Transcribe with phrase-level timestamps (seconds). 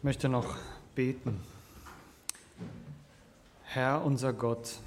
[0.00, 0.56] Ich möchte noch
[0.94, 1.38] beten.
[3.64, 4.78] Herr unser Gott,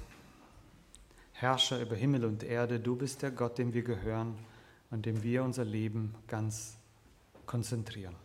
[1.30, 4.34] Herrscher über Himmel und Erde, du bist der Gott, dem wir gehören
[4.90, 6.78] und dem wir unser Leben ganz
[7.46, 8.16] konzentrieren.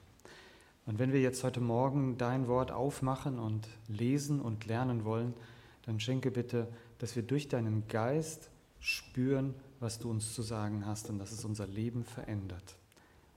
[0.87, 5.35] Und wenn wir jetzt heute Morgen dein Wort aufmachen und lesen und lernen wollen,
[5.83, 6.67] dann schenke bitte,
[6.97, 8.49] dass wir durch deinen Geist
[8.79, 12.77] spüren, was du uns zu sagen hast und dass es unser Leben verändert,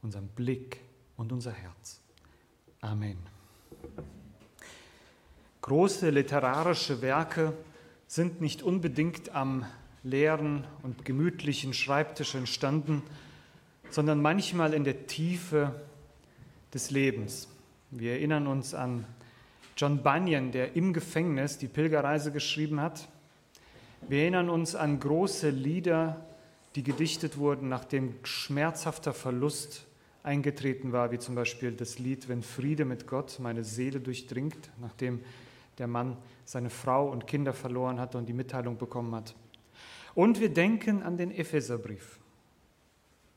[0.01, 0.81] unseren Blick
[1.19, 2.01] und unser Herz.
[2.81, 3.19] Amen.
[5.63, 7.53] Große literarische Werke
[8.07, 9.65] sind nicht unbedingt am
[10.03, 13.03] leeren und gemütlichen Schreibtisch entstanden,
[13.91, 15.81] sondern manchmal in der Tiefe
[16.75, 17.49] des Lebens.
[17.91, 19.05] Wir erinnern uns an
[19.77, 23.09] John Bunyan, der im Gefängnis die Pilgerreise geschrieben hat.
[24.09, 26.25] Wir erinnern uns an große Lieder,
[26.75, 29.87] die gedichtet wurden, nachdem schmerzhafter Verlust
[30.23, 35.21] eingetreten war, wie zum Beispiel das Lied Wenn Friede mit Gott meine Seele durchdringt, nachdem
[35.79, 39.35] der Mann seine Frau und Kinder verloren hatte und die Mitteilung bekommen hat.
[40.15, 42.19] Und wir denken an den Epheserbrief.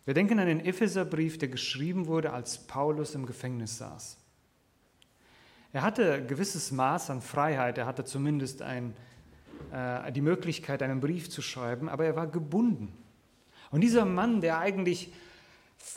[0.06, 4.18] Wir denken an den Epheserbrief, der geschrieben wurde, als Paulus im Gefängnis saß.
[5.74, 8.94] Er hatte ein gewisses Maß an Freiheit, er hatte zumindest ein,
[9.74, 12.94] äh, die Möglichkeit, einen Brief zu schreiben, aber er war gebunden.
[13.72, 15.12] Und dieser Mann, der eigentlich,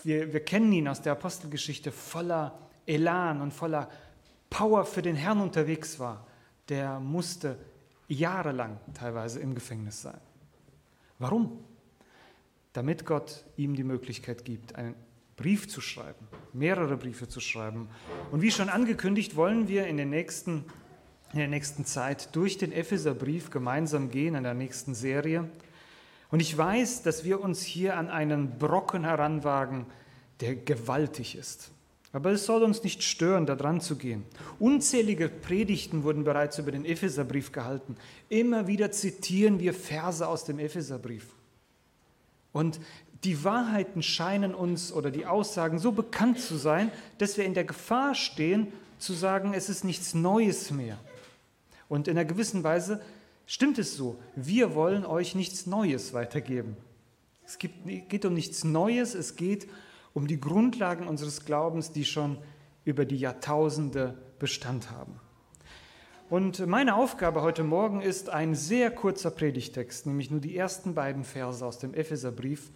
[0.04, 3.88] wir, wir kennen ihn aus der Apostelgeschichte, voller Elan und voller
[4.50, 6.26] Power für den Herrn unterwegs war,
[6.68, 7.58] der musste
[8.08, 10.20] jahrelang teilweise im Gefängnis sein.
[11.18, 11.64] Warum?
[12.72, 14.94] Damit Gott ihm die Möglichkeit gibt, einen
[15.36, 17.88] Brief zu schreiben, mehrere Briefe zu schreiben.
[18.30, 20.64] Und wie schon angekündigt, wollen wir in, den nächsten,
[21.32, 25.48] in der nächsten Zeit durch den Epheserbrief gemeinsam gehen, in der nächsten Serie.
[26.30, 29.86] Und ich weiß, dass wir uns hier an einen Brocken heranwagen,
[30.40, 31.70] der gewaltig ist.
[32.12, 34.24] Aber es soll uns nicht stören, da dran zu gehen.
[34.58, 37.96] Unzählige Predigten wurden bereits über den Epheserbrief gehalten.
[38.28, 41.26] Immer wieder zitieren wir Verse aus dem Epheserbrief.
[42.52, 42.80] Und
[43.24, 47.64] die Wahrheiten scheinen uns oder die Aussagen so bekannt zu sein, dass wir in der
[47.64, 50.98] Gefahr stehen, zu sagen, es ist nichts Neues mehr.
[51.88, 53.00] Und in einer gewissen Weise
[53.48, 54.20] stimmt es so.
[54.36, 56.76] Wir wollen euch nichts Neues weitergeben.
[57.44, 59.66] Es geht um nichts Neues, es geht
[60.12, 62.38] um die Grundlagen unseres Glaubens, die schon
[62.84, 65.18] über die Jahrtausende Bestand haben.
[66.30, 71.24] Und meine Aufgabe heute Morgen ist ein sehr kurzer Predigtext, nämlich nur die ersten beiden
[71.24, 72.70] Verse aus dem Epheserbrief.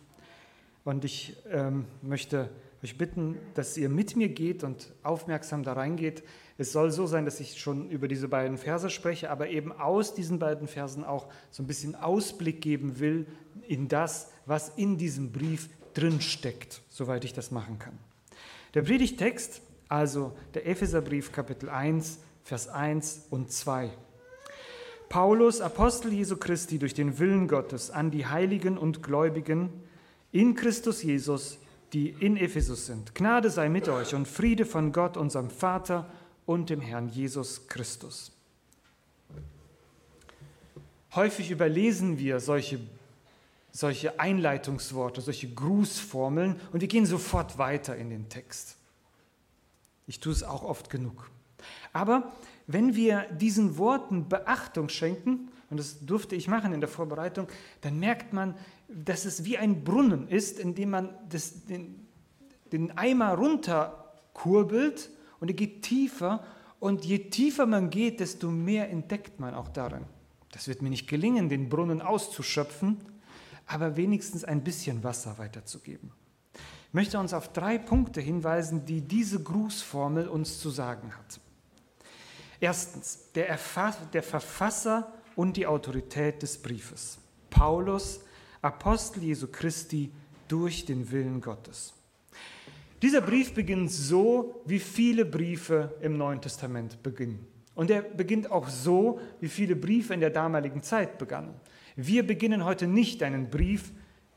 [0.85, 2.49] Und ich ähm, möchte
[2.83, 6.25] euch bitten, dass ihr mit mir geht und aufmerksam da reingeht.
[6.63, 10.15] Es soll so sein, dass ich schon über diese beiden Verse spreche, aber eben aus
[10.15, 13.27] diesen beiden Versen auch so ein bisschen Ausblick geben will
[13.67, 17.99] in das, was in diesem Brief drin steckt, soweit ich das machen kann.
[18.75, 23.91] Der Predigtext, also der Epheserbrief Kapitel 1, Vers 1 und 2.
[25.09, 29.71] Paulus, Apostel Jesu Christi, durch den Willen Gottes an die Heiligen und Gläubigen
[30.31, 31.59] in Christus Jesus,
[31.93, 33.17] die in Ephesus sind.
[33.17, 36.09] Gnade sei mit euch und Friede von Gott, unserem Vater
[36.47, 38.33] und dem Herrn Jesus Christus.
[41.15, 42.81] Häufig überlesen wir solche
[43.73, 48.77] solche Einleitungsworte, solche Grußformeln und wir gehen sofort weiter in den Text.
[50.07, 51.31] Ich tue es auch oft genug.
[51.93, 52.33] Aber
[52.67, 57.49] wenn wir diesen Worten Beachtung schenken, und das durfte ich machen in der Vorbereitung,
[57.81, 58.55] dann merkt man,
[58.89, 62.07] dass es wie ein Brunnen ist, in dem man das, den,
[62.73, 65.09] den Eimer runterkurbelt
[65.43, 66.45] und er geht tiefer.
[66.79, 70.05] Und je tiefer man geht, desto mehr entdeckt man auch darin.
[70.53, 72.99] Das wird mir nicht gelingen, den Brunnen auszuschöpfen,
[73.67, 76.13] aber wenigstens ein bisschen Wasser weiterzugeben.
[76.55, 81.41] Ich möchte uns auf drei Punkte hinweisen, die diese Grußformel uns zu sagen hat.
[82.61, 87.19] Erstens, der, Erfass der Verfasser und die Autorität des Briefes.
[87.51, 88.21] Paulus,
[88.61, 90.13] Apostel Jesu Christi
[90.47, 91.95] durch den Willen Gottes.
[93.03, 97.45] Dieser Brief beginnt so, wie viele Briefe im Neuen Testament beginnen.
[97.75, 101.53] Und er beginnt auch so, wie viele Briefe in der damaligen Zeit begannen.
[101.97, 103.91] Wir beginnen heute nicht einen Brief,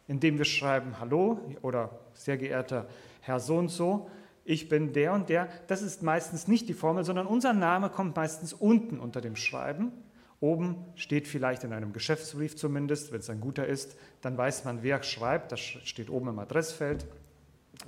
[0.08, 2.88] in dem wir schreiben, hallo oder sehr geehrter
[3.22, 4.10] Herr so und so,
[4.46, 5.48] ich bin der und der.
[5.68, 9.92] Das ist meistens nicht die Formel, sondern unser Name kommt meistens unten unter dem Schreiben.
[10.40, 14.82] Oben steht vielleicht in einem Geschäftsbrief zumindest, wenn es ein guter ist, dann weiß man,
[14.82, 17.06] wer schreibt, das steht oben im Adressfeld.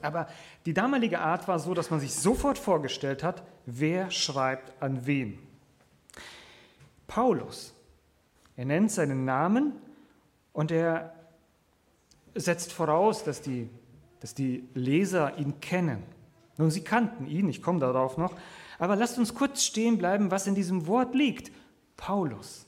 [0.02, 0.28] Aber
[0.66, 5.40] die damalige Art war so, dass man sich sofort vorgestellt hat, wer schreibt an wen.
[7.08, 7.74] Paulus
[8.58, 9.74] er nennt seinen Namen
[10.52, 11.14] und er
[12.34, 13.70] setzt voraus, dass die,
[14.20, 16.02] dass die Leser ihn kennen.
[16.58, 18.34] Nun, sie kannten ihn, ich komme darauf noch,
[18.80, 21.52] Aber lasst uns kurz stehen bleiben, was in diesem Wort liegt.
[21.96, 22.66] Paulus.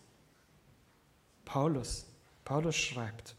[1.45, 2.05] Paulus.
[2.45, 3.35] Paulus schreibt.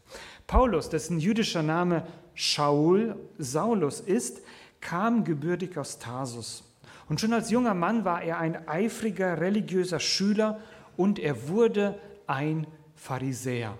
[0.47, 4.41] Paulus, dessen jüdischer Name Shaul, Saulus ist,
[4.79, 6.63] kam gebürtig aus Tarsus.
[7.09, 10.59] Und schon als junger Mann war er ein eifriger religiöser Schüler
[10.97, 13.77] und er wurde ein Pharisäer.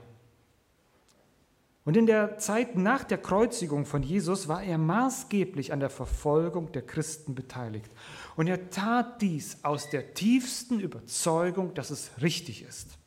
[1.84, 6.72] Und in der Zeit nach der Kreuzigung von Jesus war er maßgeblich an der Verfolgung
[6.74, 7.90] der Christen beteiligt.
[8.36, 12.98] Und er tat dies aus der tiefsten Überzeugung, dass es richtig ist.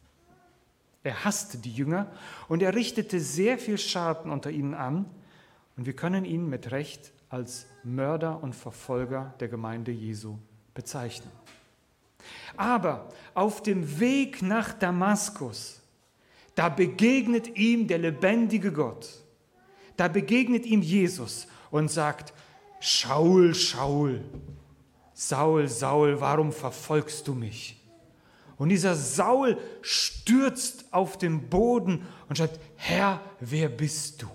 [1.05, 2.11] Er hasste die Jünger
[2.49, 5.05] und er richtete sehr viel Schaden unter ihnen an.
[5.77, 10.39] Und wir können ihn mit Recht als Mörder und Verfolger der Gemeinde Jesu
[10.73, 11.31] bezeichnen.
[12.57, 15.81] Aber auf dem Weg nach Damaskus,
[16.55, 19.09] da begegnet ihm der lebendige Gott.
[19.97, 22.33] Da begegnet ihm Jesus und sagt,
[22.81, 24.25] Schaul, Schaul,
[25.13, 27.81] Saul, Saul, warum verfolgst du mich?
[28.57, 34.29] Und dieser Saul stürzt auf den Boden und sagt, Herr, wer bist du?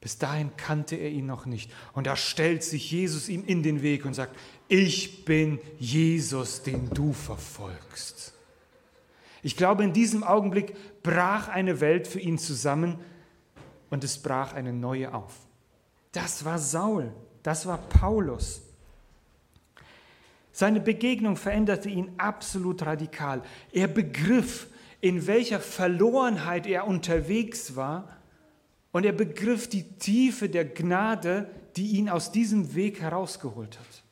[0.00, 1.70] Bis dahin kannte er ihn noch nicht.
[1.92, 4.34] Und da stellt sich Jesus ihm in den Weg und sagt,
[4.68, 8.32] ich bin Jesus, den du verfolgst.
[9.42, 12.98] Ich glaube, in diesem Augenblick brach eine Welt für ihn zusammen
[13.90, 15.34] und es brach eine neue auf.
[16.12, 17.12] Das war Saul,
[17.42, 18.62] das war Paulus.
[20.52, 23.42] Seine Begegnung veränderte ihn absolut radikal.
[23.72, 24.66] Er begriff,
[25.00, 28.19] in welcher Verlorenheit er unterwegs war
[28.92, 34.02] und er begriff die Tiefe der Gnade, die ihn aus diesem Weg herausgeholt hat.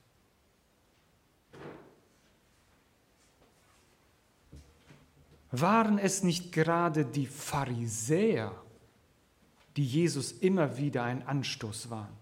[5.50, 8.54] Waren es nicht gerade die Pharisäer,
[9.76, 12.12] die Jesus immer wieder ein Anstoß waren?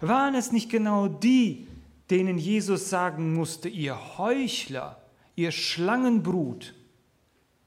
[0.00, 1.66] Waren es nicht genau die,
[2.10, 5.02] denen Jesus sagen musste, ihr Heuchler,
[5.34, 6.74] ihr Schlangenbrut,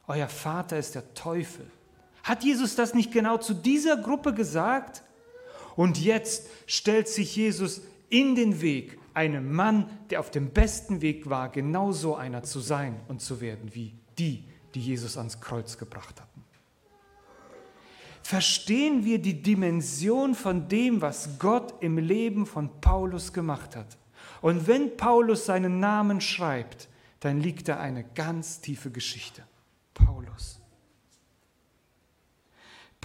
[0.08, 1.70] euer Vater ist der Teufel?
[2.26, 5.04] Hat Jesus das nicht genau zu dieser Gruppe gesagt?
[5.76, 11.30] Und jetzt stellt sich Jesus in den Weg, einem Mann, der auf dem besten Weg
[11.30, 14.44] war, genau so einer zu sein und zu werden wie die,
[14.74, 16.44] die Jesus ans Kreuz gebracht hatten.
[18.24, 23.98] Verstehen wir die Dimension von dem, was Gott im Leben von Paulus gemacht hat?
[24.42, 26.90] Und wenn Paulus seinen Namen schreibt,
[27.20, 29.44] dann liegt da eine ganz tiefe Geschichte.
[29.94, 30.55] Paulus.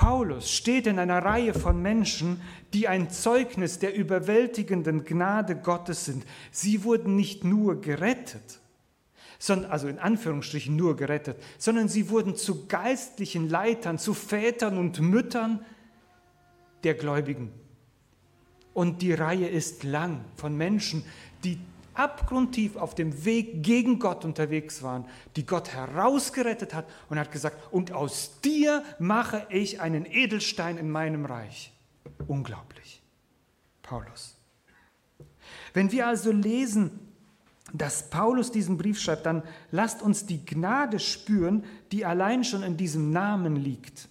[0.00, 2.40] Paulus steht in einer Reihe von Menschen,
[2.72, 6.24] die ein Zeugnis der überwältigenden Gnade Gottes sind.
[6.50, 8.60] Sie wurden nicht nur gerettet,
[9.38, 15.00] sondern, also in Anführungsstrichen nur gerettet, sondern sie wurden zu geistlichen Leitern, zu Vätern und
[15.00, 15.66] Müttern
[16.82, 17.52] der Gläubigen.
[18.72, 21.04] Und die Reihe ist lang von Menschen,
[21.44, 21.58] die
[22.00, 25.04] abgrundtief auf dem Weg gegen Gott unterwegs waren,
[25.36, 30.90] die Gott herausgerettet hat und hat gesagt, und aus dir mache ich einen Edelstein in
[30.90, 31.72] meinem Reich.
[32.26, 33.02] Unglaublich.
[33.82, 34.36] Paulus.
[35.74, 36.98] Wenn wir also lesen,
[37.72, 42.76] dass Paulus diesen Brief schreibt, dann lasst uns die Gnade spüren, die allein schon in
[42.76, 44.08] diesem Namen liegt.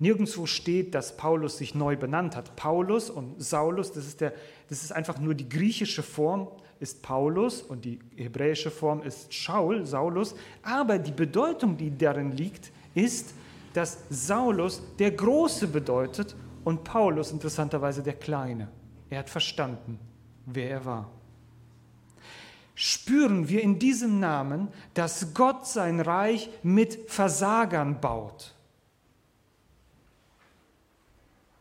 [0.00, 2.56] Nirgendwo steht, dass Paulus sich neu benannt hat.
[2.56, 4.32] Paulus und Saulus, das ist, der,
[4.70, 6.48] das ist einfach nur die griechische Form,
[6.80, 10.34] ist Paulus und die hebräische Form ist Shaul, Saulus.
[10.62, 13.34] Aber die Bedeutung, die darin liegt, ist,
[13.74, 18.68] dass Saulus der Große bedeutet und Paulus interessanterweise der Kleine.
[19.10, 19.98] Er hat verstanden,
[20.46, 21.10] wer er war.
[22.74, 28.54] Spüren wir in diesem Namen, dass Gott sein Reich mit Versagern baut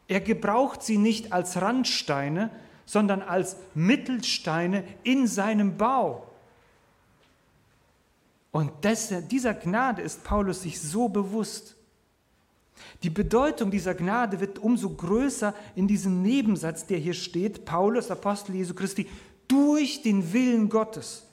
[0.10, 2.50] Er gebraucht sie nicht als Randsteine,
[2.86, 6.28] sondern als Mittelsteine in seinem Bau.
[8.52, 11.76] Und dieser Gnade ist Paulus sich so bewusst.
[13.04, 18.56] Die Bedeutung dieser Gnade wird umso größer in diesem Nebensatz, der hier steht, Paulus, Apostel
[18.56, 19.08] Jesu Christi,
[19.48, 21.24] durch den Willen Gottes.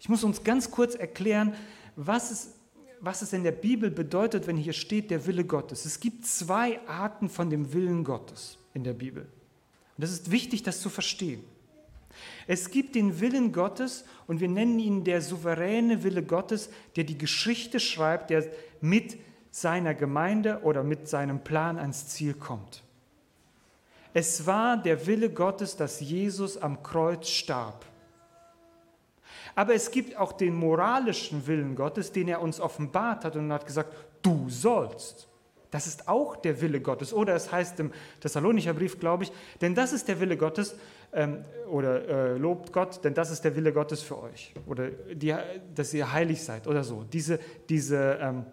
[0.00, 1.54] Ich muss uns ganz kurz erklären,
[1.94, 2.55] was es
[3.00, 5.84] was es in der Bibel bedeutet, wenn hier steht der Wille Gottes.
[5.84, 9.22] Es gibt zwei Arten von dem Willen Gottes in der Bibel.
[9.22, 11.42] Und das ist wichtig, das zu verstehen.
[12.46, 17.18] Es gibt den Willen Gottes und wir nennen ihn der souveräne Wille Gottes, der die
[17.18, 18.46] Geschichte schreibt, der
[18.80, 19.18] mit
[19.50, 22.82] seiner Gemeinde oder mit seinem Plan ans Ziel kommt.
[24.14, 27.84] Es war der Wille Gottes, dass Jesus am Kreuz starb.
[29.56, 33.66] Aber es gibt auch den moralischen Willen Gottes, den er uns offenbart hat und hat
[33.66, 35.28] gesagt, du sollst.
[35.70, 37.12] Das ist auch der Wille Gottes.
[37.12, 39.32] Oder es heißt im Thessalonicher Brief, glaube ich,
[39.62, 40.76] denn das ist der Wille Gottes,
[41.12, 44.52] ähm, oder äh, lobt Gott, denn das ist der Wille Gottes für euch.
[44.66, 45.34] Oder die,
[45.74, 47.04] dass ihr heilig seid oder so.
[47.10, 48.44] Diese, diese, ähm,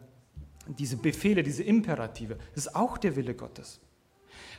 [0.68, 3.82] diese Befehle, diese Imperative, das ist auch der Wille Gottes.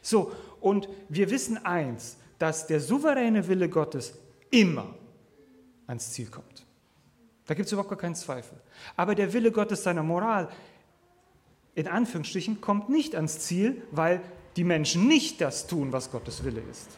[0.02, 4.18] So, und wir wissen eins, dass der souveräne Wille Gottes
[4.50, 4.94] immer
[5.86, 6.66] ans Ziel kommt.
[7.46, 8.58] Da gibt es überhaupt gar keinen Zweifel.
[8.96, 10.48] Aber der Wille Gottes seiner Moral,
[11.74, 14.22] in Anführungsstrichen, kommt nicht ans Ziel, weil
[14.56, 16.88] die Menschen nicht das tun, was Gottes Wille ist.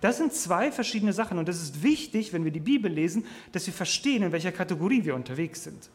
[0.00, 3.66] Das sind zwei verschiedene Sachen und es ist wichtig, wenn wir die Bibel lesen, dass
[3.66, 5.90] wir verstehen, in welcher Kategorie wir unterwegs sind.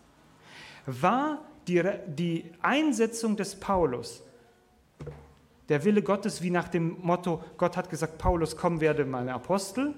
[0.85, 4.21] War die, die Einsetzung des Paulus
[5.69, 9.93] der Wille Gottes wie nach dem Motto, Gott hat gesagt, Paulus, komm, werde mein Apostel,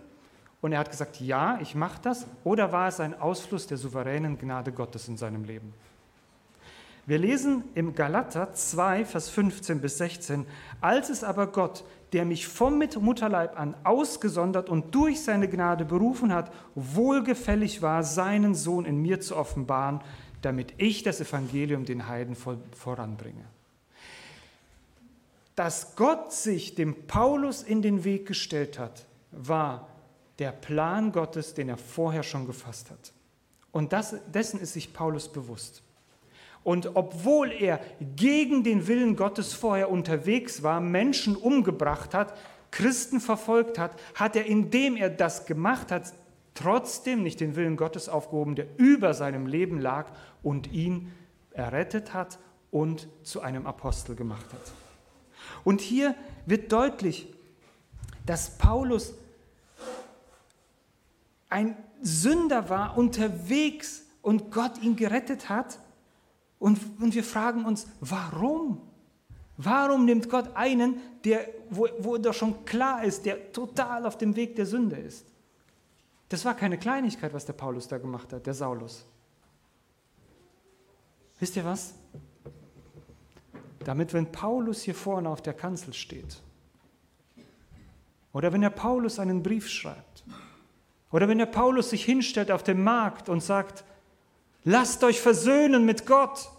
[0.62, 4.38] und er hat gesagt, ja, ich mache das, oder war es ein Ausfluss der souveränen
[4.38, 5.74] Gnade Gottes in seinem Leben?
[7.06, 10.46] Wir lesen im Galater 2, Vers 15 bis 16,
[10.82, 16.34] als es aber Gott, der mich vom Mutterleib an ausgesondert und durch seine Gnade berufen
[16.34, 20.02] hat, wohlgefällig war, seinen Sohn in mir zu offenbaren,
[20.42, 23.46] damit ich das Evangelium den Heiden voranbringe.
[25.56, 29.88] Dass Gott sich dem Paulus in den Weg gestellt hat, war
[30.40, 33.14] der Plan Gottes, den er vorher schon gefasst hat.
[33.72, 35.84] Und das, dessen ist sich Paulus bewusst.
[36.64, 37.80] Und obwohl er
[38.16, 42.38] gegen den Willen Gottes vorher unterwegs war, Menschen umgebracht hat,
[42.72, 46.14] Christen verfolgt hat, hat er, indem er das gemacht hat,
[46.54, 50.12] trotzdem nicht den Willen Gottes aufgehoben, der über seinem Leben lag
[50.44, 51.12] und ihn
[51.52, 52.40] errettet hat
[52.72, 54.74] und zu einem Apostel gemacht hat.
[55.64, 56.16] Und hier
[56.46, 57.34] wird deutlich,
[58.26, 59.14] dass Paulus
[61.50, 65.80] ein Sünder war, unterwegs und Gott ihn gerettet hat.
[66.60, 68.82] Und, und wir fragen uns, warum?
[69.58, 74.36] Warum nimmt Gott einen, der, wo, wo doch schon klar ist, der total auf dem
[74.36, 75.26] Weg der Sünde ist?
[76.30, 79.06] Das war keine Kleinigkeit, was der Paulus da gemacht hat, der Saulus.
[81.40, 81.94] Wisst ihr was?
[83.80, 86.42] Damit, wenn Paulus hier vorne auf der Kanzel steht,
[88.34, 90.17] oder wenn der Paulus einen Brief schreibt,
[91.12, 93.84] oder wenn der Paulus sich hinstellt auf dem Markt und sagt,
[94.64, 96.50] lasst euch versöhnen mit Gott,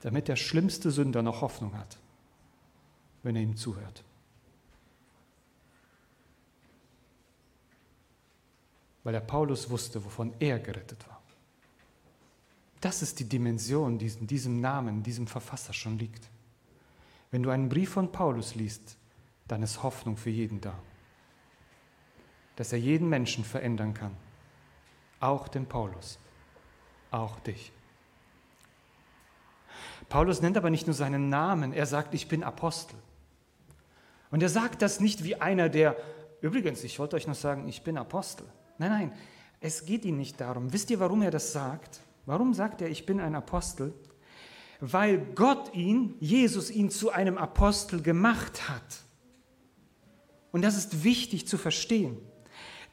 [0.00, 1.98] damit der schlimmste Sünder noch Hoffnung hat,
[3.22, 4.04] wenn er ihm zuhört.
[9.02, 11.22] Weil der Paulus wusste, wovon er gerettet war.
[12.80, 16.28] Das ist die Dimension, die in diesem Namen, in diesem Verfasser schon liegt.
[17.30, 18.96] Wenn du einen Brief von Paulus liest,
[19.48, 20.78] dann ist Hoffnung für jeden da
[22.58, 24.16] dass er jeden Menschen verändern kann.
[25.20, 26.18] Auch den Paulus,
[27.12, 27.70] auch dich.
[30.08, 32.96] Paulus nennt aber nicht nur seinen Namen, er sagt, ich bin Apostel.
[34.32, 35.96] Und er sagt das nicht wie einer, der,
[36.40, 38.44] übrigens, ich wollte euch noch sagen, ich bin Apostel.
[38.78, 39.12] Nein, nein,
[39.60, 40.72] es geht ihm nicht darum.
[40.72, 42.00] Wisst ihr, warum er das sagt?
[42.26, 43.94] Warum sagt er, ich bin ein Apostel?
[44.80, 49.04] Weil Gott ihn, Jesus ihn zu einem Apostel gemacht hat.
[50.50, 52.18] Und das ist wichtig zu verstehen.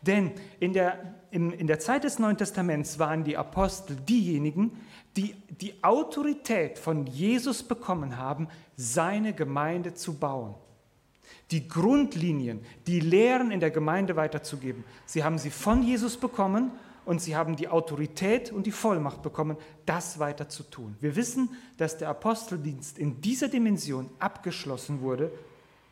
[0.06, 4.72] Denn in der, in, in der Zeit des Neuen Testaments waren die Apostel diejenigen,
[5.18, 10.56] die die Autorität von Jesus bekommen haben, seine Gemeinde zu bauen.
[11.52, 14.84] Die Grundlinien, die Lehren in der Gemeinde weiterzugeben.
[15.06, 16.72] Sie haben sie von Jesus bekommen
[17.06, 20.96] und sie haben die Autorität und die Vollmacht bekommen, das weiter zu tun.
[21.00, 25.32] Wir wissen, dass der Aposteldienst in dieser Dimension abgeschlossen wurde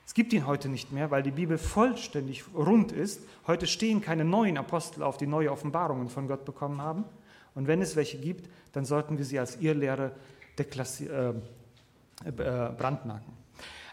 [0.05, 3.21] es gibt ihn heute nicht mehr, weil die Bibel vollständig rund ist.
[3.47, 7.05] Heute stehen keine neuen Apostel auf, die neue Offenbarungen von Gott bekommen haben.
[7.55, 10.11] Und wenn es welche gibt, dann sollten wir sie als Irrlehre
[10.59, 11.33] äh, äh,
[12.27, 13.33] brandmarken.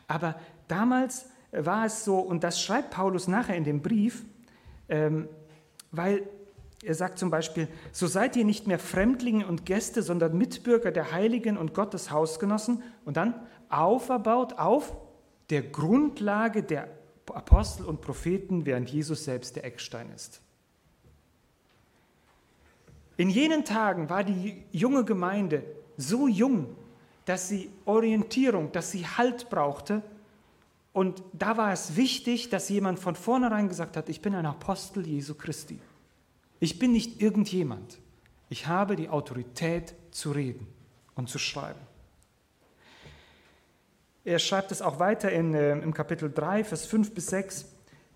[0.08, 0.34] Aber
[0.66, 4.24] damals war es so, und das schreibt Paulus nachher in dem Brief,
[4.88, 5.28] ähm,
[5.92, 6.28] weil
[6.82, 11.12] er sagt zum Beispiel, so seid ihr nicht mehr Fremdlinge und Gäste, sondern Mitbürger der
[11.12, 13.34] Heiligen und Gottes Hausgenossen und dann
[13.68, 14.96] auferbaut auf
[15.50, 16.88] der Grundlage der
[17.26, 20.40] Apostel und Propheten, während Jesus selbst der Eckstein ist.
[23.16, 25.62] In jenen Tagen war die junge Gemeinde
[25.96, 26.74] so jung,
[27.26, 30.02] dass sie Orientierung, dass sie Halt brauchte.
[30.92, 35.06] Und da war es wichtig, dass jemand von vornherein gesagt hat, ich bin ein Apostel
[35.06, 35.78] Jesu Christi.
[36.58, 37.98] Ich bin nicht irgendjemand.
[38.48, 40.66] Ich habe die Autorität zu reden
[41.14, 41.80] und zu schreiben.
[44.24, 47.66] Er schreibt es auch weiter in, äh, im Kapitel 3, Vers 5 bis 6,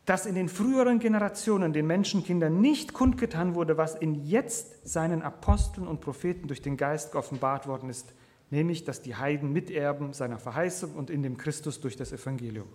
[0.04, 5.87] dass in den früheren Generationen den Menschenkindern nicht kundgetan wurde, was in jetzt seinen Aposteln
[5.87, 8.12] und Propheten durch den Geist geoffenbart worden ist,
[8.50, 12.68] nämlich dass die Heiden miterben seiner Verheißung und in dem Christus durch das Evangelium.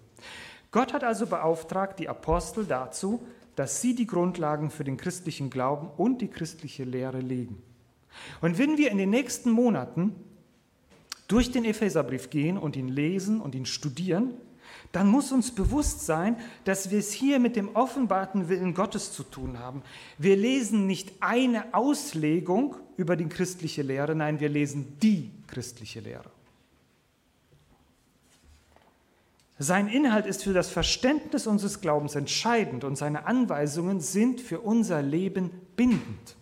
[0.72, 3.24] Gott hat also beauftragt die Apostel dazu,
[3.56, 7.62] dass sie die Grundlagen für den christlichen Glauben und die christliche Lehre legen.
[8.42, 10.16] Und wenn wir in den nächsten Monaten
[11.30, 14.34] durch den Epheserbrief gehen und ihn lesen und ihn studieren,
[14.92, 19.24] dann muss uns bewusst sein, dass wir es hier mit dem offenbarten Willen Gottes zu
[19.24, 19.84] tun haben.
[20.18, 26.32] Wir lesen nicht eine Auslegung über die christliche Lehre, nein, wir lesen die christliche Lehre.
[29.60, 35.02] Sein Inhalt ist für das Verständnis unseres Glaubens entscheidend und seine Anweisungen sind für unser
[35.02, 36.36] Leben bindend.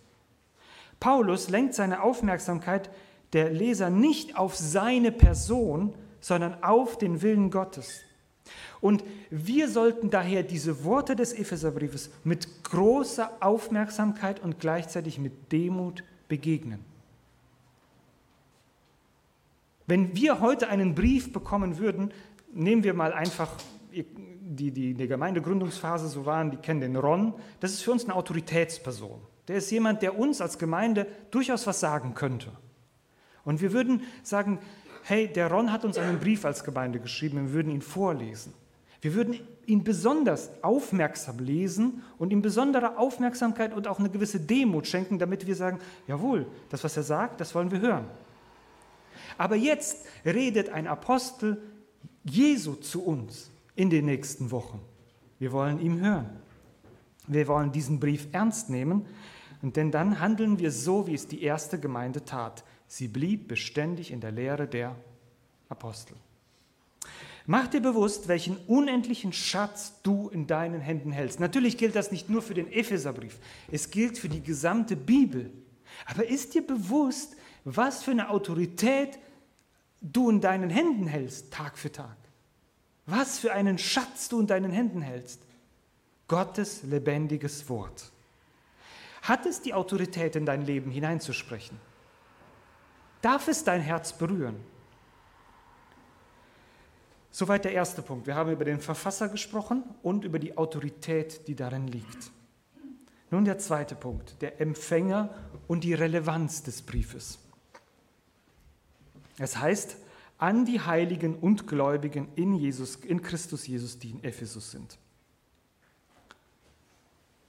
[1.00, 2.90] Paulus lenkt seine Aufmerksamkeit
[3.32, 8.00] der Leser nicht auf seine Person, sondern auf den Willen Gottes.
[8.80, 16.04] Und wir sollten daher diese Worte des Epheserbriefes mit großer Aufmerksamkeit und gleichzeitig mit Demut
[16.28, 16.84] begegnen.
[19.86, 22.12] Wenn wir heute einen Brief bekommen würden,
[22.52, 23.50] nehmen wir mal einfach
[23.90, 28.04] die, die in der Gemeindegründungsphase so waren, die kennen den Ron, das ist für uns
[28.04, 29.20] eine Autoritätsperson.
[29.48, 32.52] Der ist jemand, der uns als Gemeinde durchaus was sagen könnte.
[33.48, 34.58] Und wir würden sagen,
[35.04, 38.52] hey, der Ron hat uns einen Brief als Gemeinde geschrieben, wir würden ihn vorlesen.
[39.00, 44.86] Wir würden ihn besonders aufmerksam lesen und ihm besondere Aufmerksamkeit und auch eine gewisse Demut
[44.86, 48.04] schenken, damit wir sagen, jawohl, das, was er sagt, das wollen wir hören.
[49.38, 51.62] Aber jetzt redet ein Apostel
[52.24, 54.82] Jesu zu uns in den nächsten Wochen.
[55.38, 56.28] Wir wollen ihm hören.
[57.26, 59.06] Wir wollen diesen Brief ernst nehmen,
[59.62, 62.62] denn dann handeln wir so, wie es die erste Gemeinde tat.
[62.88, 64.96] Sie blieb beständig in der Lehre der
[65.68, 66.16] Apostel.
[67.46, 71.40] Mach dir bewusst, welchen unendlichen Schatz du in deinen Händen hältst.
[71.40, 73.38] Natürlich gilt das nicht nur für den Epheserbrief,
[73.70, 75.50] es gilt für die gesamte Bibel.
[76.06, 79.18] Aber ist dir bewusst, was für eine Autorität
[80.00, 82.16] du in deinen Händen hältst, Tag für Tag?
[83.06, 85.40] Was für einen Schatz du in deinen Händen hältst?
[86.26, 88.12] Gottes lebendiges Wort.
[89.22, 91.80] Hat es die Autorität, in dein Leben hineinzusprechen?
[93.22, 94.56] Darf es dein Herz berühren?
[97.30, 98.26] Soweit der erste Punkt.
[98.26, 102.32] Wir haben über den Verfasser gesprochen und über die Autorität, die darin liegt.
[103.30, 105.34] Nun der zweite Punkt, der Empfänger
[105.66, 107.38] und die Relevanz des Briefes.
[109.38, 109.96] Es heißt,
[110.38, 114.98] an die Heiligen und Gläubigen in, Jesus, in Christus Jesus, die in Ephesus sind.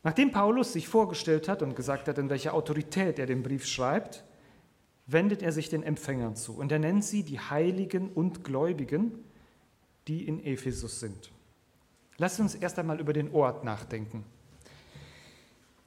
[0.03, 4.23] Nachdem Paulus sich vorgestellt hat und gesagt hat, in welcher Autorität er den Brief schreibt,
[5.11, 9.23] wendet er sich den Empfängern zu und er nennt sie die Heiligen und Gläubigen
[10.09, 11.31] die in Ephesus sind.
[12.17, 14.25] Lasst uns erst einmal über den Ort nachdenken.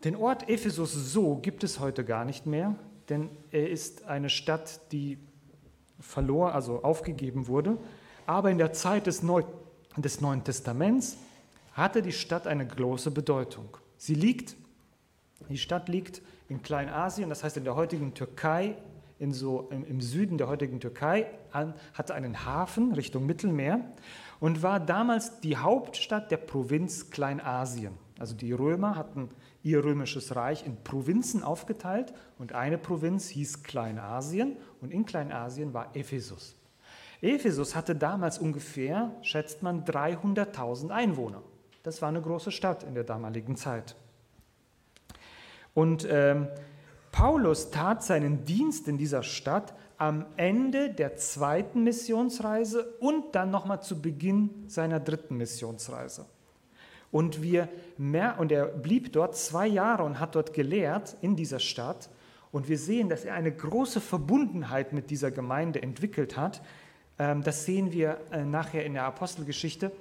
[0.05, 2.77] Den Ort Ephesus so gibt es heute gar nicht mehr,
[3.09, 5.19] denn er ist eine Stadt, die
[5.99, 7.77] verlor, also aufgegeben wurde.
[8.27, 9.43] Aber in der Zeit des, Neu
[9.97, 11.19] des Neuen Testaments
[11.73, 13.77] hatte die Stadt eine große Bedeutung.
[13.97, 14.57] Sie liegt,
[15.49, 18.77] die Stadt liegt in Kleinasien, das heißt in der heutigen Türkei,
[19.23, 23.81] in so, im, im Süden der heutigen Türkei, an, hatte einen Hafen Richtung Mittelmeer
[24.41, 27.93] und war damals die Hauptstadt der Provinz Kleinasien.
[28.19, 29.29] Also die Römer hatten
[29.63, 35.95] ihr römisches Reich in Provinzen aufgeteilt und eine Provinz hieß Kleinasien und in Kleinasien war
[35.95, 36.57] Ephesus.
[37.21, 41.43] Ephesus hatte damals ungefähr, schätzt man, 300.000 Einwohner.
[41.85, 43.95] Das war eine große Stadt in der damaligen Zeit.
[45.75, 46.49] Und ähm,
[47.13, 53.83] Paulus tat seinen Dienst in dieser Stadt am Ende der zweiten Missionsreise und dann nochmal
[53.83, 56.25] zu Beginn seiner dritten Missionsreise.
[57.13, 61.61] Und, wir mehr, und er blieb dort zwei Jahre und hat dort gelehrt in dieser
[61.61, 62.09] Stadt.
[62.51, 66.63] Und wir sehen, dass er eine große Verbundenheit mit dieser Gemeinde entwickelt hat.
[67.19, 69.93] Ähm, das sehen wir äh, nachher in der Apostelgeschichte,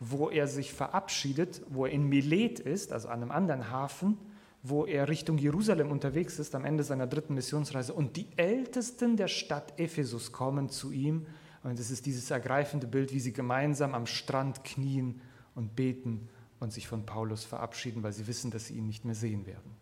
[0.00, 4.18] wo er sich verabschiedet, wo er in Milet ist, also an einem anderen Hafen
[4.62, 7.92] wo er Richtung Jerusalem unterwegs ist am Ende seiner dritten Missionsreise.
[7.92, 11.26] Und die Ältesten der Stadt Ephesus kommen zu ihm.
[11.62, 15.20] Und es ist dieses ergreifende Bild, wie sie gemeinsam am Strand knien
[15.54, 16.28] und beten
[16.60, 19.76] und sich von Paulus verabschieden, weil sie wissen, dass sie ihn nicht mehr sehen werden.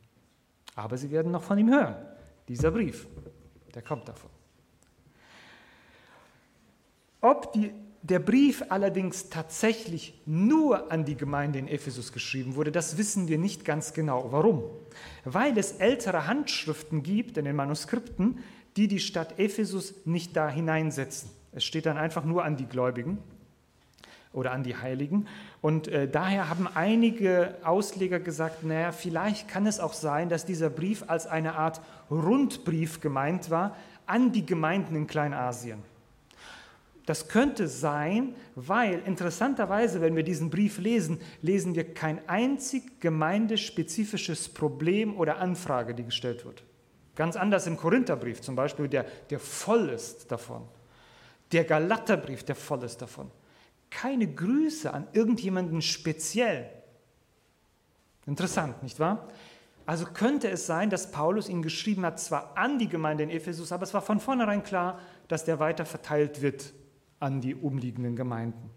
[0.74, 1.96] Aber sie werden noch von ihm hören.
[2.48, 3.08] Dieser Brief,
[3.74, 4.30] der kommt davon.
[7.20, 7.72] Ob die
[8.08, 13.36] der Brief allerdings tatsächlich nur an die Gemeinde in Ephesus geschrieben wurde, das wissen wir
[13.36, 14.28] nicht ganz genau.
[14.30, 14.62] Warum?
[15.24, 18.38] Weil es ältere Handschriften gibt in den Manuskripten,
[18.76, 21.30] die die Stadt Ephesus nicht da hineinsetzen.
[21.52, 23.18] Es steht dann einfach nur an die Gläubigen
[24.32, 25.26] oder an die Heiligen.
[25.60, 30.70] Und äh, daher haben einige Ausleger gesagt, naja, vielleicht kann es auch sein, dass dieser
[30.70, 35.95] Brief als eine Art Rundbrief gemeint war an die Gemeinden in Kleinasien.
[37.06, 44.48] Das könnte sein, weil interessanterweise, wenn wir diesen Brief lesen, lesen wir kein einzig gemeindespezifisches
[44.48, 46.64] Problem oder Anfrage, die gestellt wird.
[47.14, 50.66] Ganz anders im Korintherbrief zum Beispiel, der, der voll ist davon.
[51.52, 53.30] Der Galaterbrief, der voll ist davon.
[53.88, 56.68] Keine Grüße an irgendjemanden speziell.
[58.26, 59.28] Interessant, nicht wahr?
[59.86, 63.70] Also könnte es sein, dass Paulus ihn geschrieben hat, zwar an die Gemeinde in Ephesus,
[63.70, 66.74] aber es war von vornherein klar, dass der weiter verteilt wird
[67.20, 68.70] an die umliegenden Gemeinden.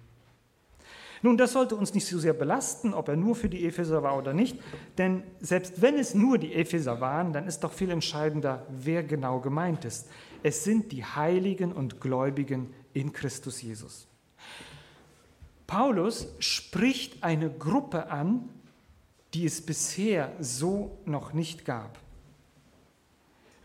[1.21, 4.17] Nun, das sollte uns nicht so sehr belasten, ob er nur für die Epheser war
[4.17, 4.57] oder nicht,
[4.97, 9.41] denn selbst wenn es nur die Epheser waren, dann ist doch viel entscheidender, wer genau
[9.41, 10.07] gemeint ist.
[10.43, 14.07] Es sind die Heiligen und Gläubigen in Christus Jesus.
[15.67, 18.49] Paulus spricht eine Gruppe an,
[19.33, 21.99] die es bisher so noch nicht gab.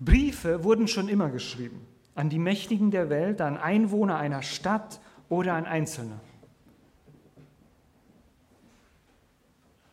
[0.00, 5.54] Briefe wurden schon immer geschrieben an die Mächtigen der Welt, an Einwohner einer Stadt oder
[5.54, 6.20] an Einzelne.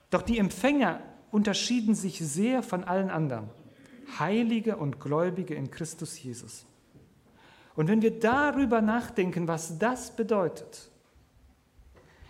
[0.10, 1.00] Doch die Empfänger
[1.32, 3.50] unterschieden sich sehr von allen anderen.
[4.20, 6.66] Heilige und Gläubige in Christus Jesus.
[7.76, 10.92] Und wenn wir darüber nachdenken, was das bedeutet,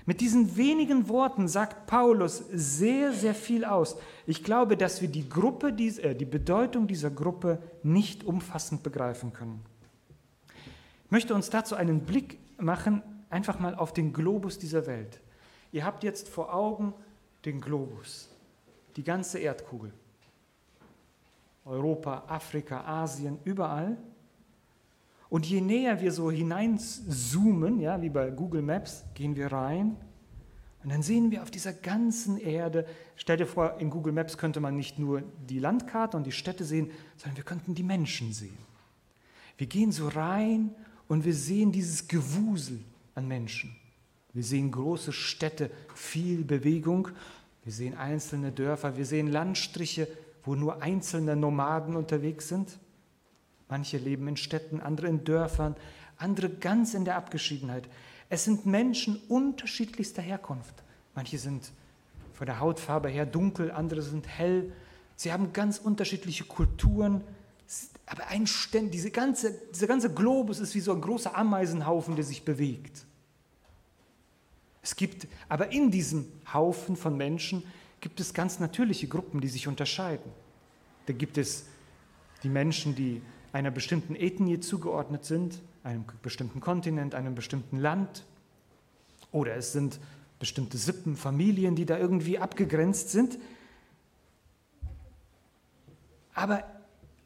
[0.05, 3.97] mit diesen wenigen Worten sagt Paulus sehr, sehr viel aus.
[4.25, 9.63] Ich glaube, dass wir die, Gruppe, äh, die Bedeutung dieser Gruppe nicht umfassend begreifen können.
[11.11, 15.21] Möchte uns dazu einen Blick machen, einfach mal auf den Globus dieser Welt.
[15.71, 16.93] Ihr habt jetzt vor Augen
[17.45, 18.29] den Globus,
[18.95, 19.93] die ganze Erdkugel.
[21.65, 23.97] Europa, Afrika, Asien, überall.
[25.29, 29.95] Und je näher wir so hineinzoomen, ja, wie bei Google Maps, gehen wir rein
[30.83, 34.59] und dann sehen wir auf dieser ganzen Erde, stell dir vor, in Google Maps könnte
[34.59, 38.57] man nicht nur die Landkarte und die Städte sehen, sondern wir könnten die Menschen sehen.
[39.57, 40.73] Wir gehen so rein
[41.11, 42.79] und wir sehen dieses Gewusel
[43.15, 43.75] an Menschen.
[44.31, 47.09] Wir sehen große Städte, viel Bewegung.
[47.65, 50.07] Wir sehen einzelne Dörfer, wir sehen Landstriche,
[50.45, 52.79] wo nur einzelne Nomaden unterwegs sind.
[53.67, 55.75] Manche leben in Städten, andere in Dörfern,
[56.15, 57.89] andere ganz in der Abgeschiedenheit.
[58.29, 60.75] Es sind Menschen unterschiedlichster Herkunft.
[61.13, 61.73] Manche sind
[62.31, 64.71] von der Hautfarbe her dunkel, andere sind hell.
[65.17, 67.21] Sie haben ganz unterschiedliche Kulturen,
[68.05, 72.25] aber ein Ständ, diese ganze, dieser ganze Globus ist wie so ein großer Ameisenhaufen, der
[72.25, 73.05] sich bewegt.
[74.81, 77.63] Es gibt, aber in diesem Haufen von Menschen
[78.01, 80.31] gibt es ganz natürliche Gruppen, die sich unterscheiden.
[81.05, 81.65] Da gibt es
[82.43, 83.21] die Menschen, die
[83.53, 88.25] einer bestimmten Ethnie zugeordnet sind, einem bestimmten Kontinent, einem bestimmten Land.
[89.31, 89.99] Oder es sind
[90.39, 93.37] bestimmte Sippen, Familien, die da irgendwie abgegrenzt sind.
[96.33, 96.63] Aber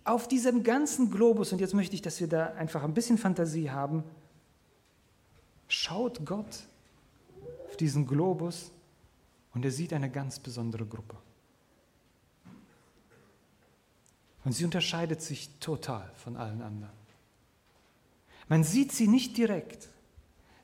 [0.05, 3.71] auf diesem ganzen Globus, und jetzt möchte ich, dass wir da einfach ein bisschen Fantasie
[3.71, 4.03] haben,
[5.67, 6.67] schaut Gott
[7.67, 8.71] auf diesen Globus
[9.55, 11.17] und er sieht eine ganz besondere Gruppe.
[14.45, 16.93] Und sie unterscheidet sich total von allen anderen.
[18.47, 19.89] Man sieht sie nicht direkt.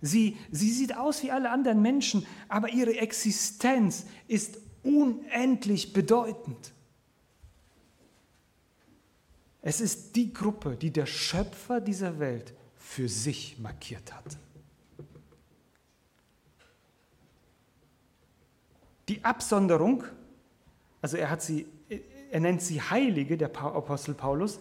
[0.03, 6.73] Sie, sie sieht aus wie alle anderen Menschen, aber ihre Existenz ist unendlich bedeutend.
[9.61, 14.37] Es ist die Gruppe, die der Schöpfer dieser Welt für sich markiert hat.
[19.07, 20.03] Die Absonderung,
[21.01, 21.67] also er, hat sie,
[22.31, 24.59] er nennt sie Heilige, der Apostel Paulus,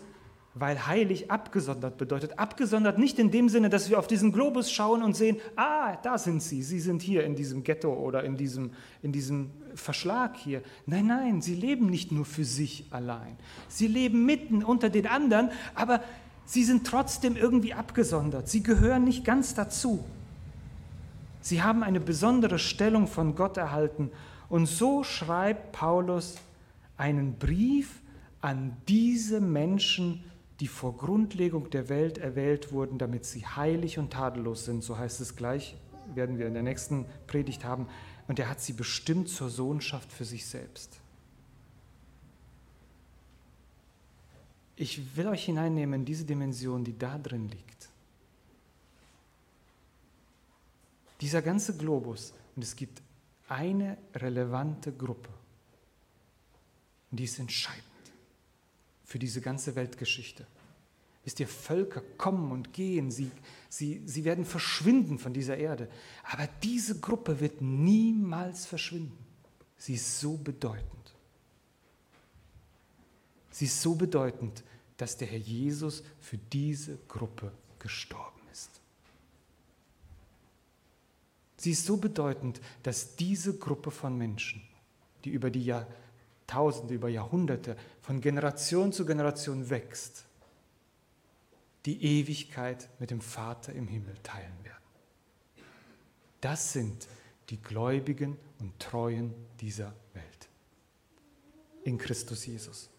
[0.54, 2.38] weil heilig abgesondert bedeutet.
[2.38, 6.18] Abgesondert nicht in dem Sinne, dass wir auf diesen Globus schauen und sehen, ah, da
[6.18, 10.62] sind sie, sie sind hier in diesem Ghetto oder in diesem, in diesem Verschlag hier.
[10.86, 13.36] Nein, nein, sie leben nicht nur für sich allein.
[13.68, 16.02] Sie leben mitten unter den anderen, aber
[16.46, 18.48] sie sind trotzdem irgendwie abgesondert.
[18.48, 20.04] Sie gehören nicht ganz dazu.
[21.40, 24.10] Sie haben eine besondere Stellung von Gott erhalten.
[24.48, 26.34] Und so schreibt Paulus
[26.96, 28.00] einen Brief
[28.40, 30.24] an diese Menschen,
[30.60, 34.84] die vor Grundlegung der Welt erwählt wurden, damit sie heilig und tadellos sind.
[34.84, 35.74] So heißt es gleich,
[36.14, 37.88] werden wir in der nächsten Predigt haben.
[38.28, 41.00] Und er hat sie bestimmt zur Sohnschaft für sich selbst.
[44.76, 47.88] Ich will euch hineinnehmen in diese Dimension, die da drin liegt.
[51.20, 53.02] Dieser ganze Globus, und es gibt
[53.48, 55.28] eine relevante Gruppe,
[57.10, 57.89] und die ist entscheidend
[59.10, 60.46] für diese ganze Weltgeschichte.
[61.24, 63.32] Wisst ihr, Völker kommen und gehen, sie,
[63.68, 65.90] sie, sie werden verschwinden von dieser Erde.
[66.22, 69.18] Aber diese Gruppe wird niemals verschwinden.
[69.76, 71.12] Sie ist so bedeutend.
[73.50, 74.62] Sie ist so bedeutend,
[74.96, 78.70] dass der Herr Jesus für diese Gruppe gestorben ist.
[81.56, 84.62] Sie ist so bedeutend, dass diese Gruppe von Menschen,
[85.24, 85.64] die über die
[86.50, 90.24] Jahrtausende, über Jahrhunderte, von Generation zu Generation wächst,
[91.86, 94.76] die Ewigkeit mit dem Vater im Himmel teilen werden.
[96.40, 97.06] Das sind
[97.50, 100.48] die Gläubigen und Treuen dieser Welt.
[101.84, 102.90] In Christus Jesus.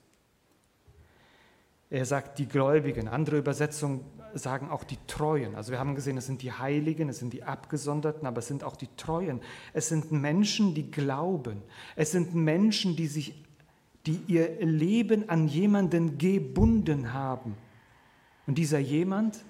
[1.92, 3.10] Er sagt die Gläubigen.
[3.10, 5.56] Andere Übersetzungen sagen auch die Treuen.
[5.56, 8.64] Also wir haben gesehen, es sind die Heiligen, es sind die Abgesonderten, aber es sind
[8.64, 9.42] auch die Treuen.
[9.74, 11.62] Es sind Menschen, die glauben.
[11.98, 13.44] Es sind Menschen, die sich,
[14.06, 17.58] die ihr Leben an jemanden gebunden haben.
[18.48, 19.44] Und dieser jemand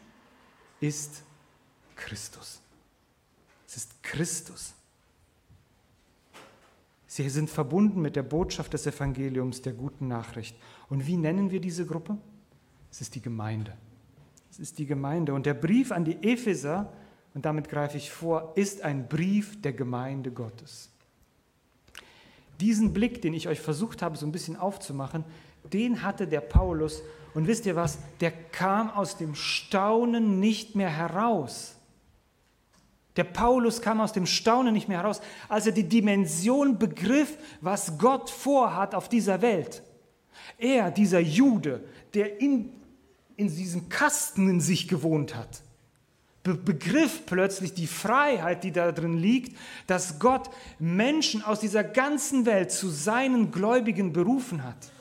[0.79, 1.23] ist
[1.95, 2.59] Christus.
[3.67, 4.73] Es ist Christus.
[7.11, 10.55] Sie sind verbunden mit der Botschaft des Evangeliums, der guten Nachricht.
[10.87, 12.17] Und wie nennen wir diese Gruppe?
[12.89, 13.73] Es ist die Gemeinde.
[14.49, 15.33] Es ist die Gemeinde.
[15.33, 16.93] Und der Brief an die Epheser,
[17.33, 20.89] und damit greife ich vor, ist ein Brief der Gemeinde Gottes.
[22.61, 25.25] Diesen Blick, den ich euch versucht habe, so ein bisschen aufzumachen,
[25.73, 27.03] den hatte der Paulus.
[27.33, 27.99] Und wisst ihr was?
[28.21, 31.75] Der kam aus dem Staunen nicht mehr heraus.
[33.17, 37.97] Der Paulus kam aus dem Staunen nicht mehr heraus, als er die Dimension begriff, was
[37.97, 39.83] Gott vorhat auf dieser Welt.
[40.57, 42.71] Er, dieser Jude, der in,
[43.35, 45.61] in diesem Kasten in sich gewohnt hat,
[46.43, 52.45] be begriff plötzlich die Freiheit, die da drin liegt, dass Gott Menschen aus dieser ganzen
[52.45, 54.91] Welt zu seinen Gläubigen berufen hat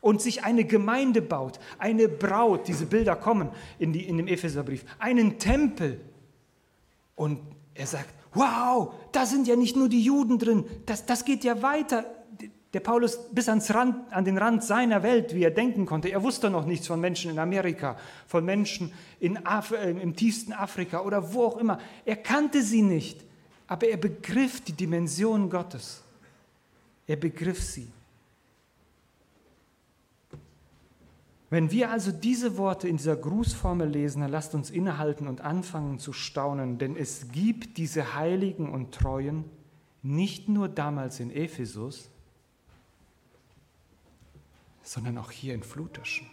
[0.00, 4.84] und sich eine Gemeinde baut, eine Braut, diese Bilder kommen in, die, in dem Epheserbrief,
[4.98, 6.00] einen Tempel,
[7.16, 7.40] und
[7.74, 11.60] er sagt, wow, da sind ja nicht nur die Juden drin, das, das geht ja
[11.62, 12.04] weiter.
[12.72, 16.08] Der Paulus bis ans Rand, an den Rand seiner Welt, wie er denken konnte.
[16.08, 20.52] Er wusste noch nichts von Menschen in Amerika, von Menschen in Af äh, im tiefsten
[20.52, 21.78] Afrika oder wo auch immer.
[22.04, 23.24] Er kannte sie nicht,
[23.66, 26.02] aber er begriff die Dimension Gottes.
[27.06, 27.88] Er begriff sie.
[31.48, 36.00] Wenn wir also diese Worte in dieser Grußformel lesen, dann lasst uns innehalten und anfangen
[36.00, 39.44] zu staunen, denn es gibt diese Heiligen und Treuen
[40.02, 42.08] nicht nur damals in Ephesus,
[44.82, 46.26] sondern auch hier in Flutischen.